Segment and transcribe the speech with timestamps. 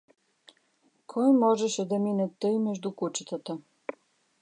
[1.13, 3.53] Кой можеше да мине тъй между кучетата?